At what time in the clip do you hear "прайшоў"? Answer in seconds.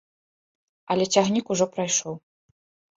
1.77-2.15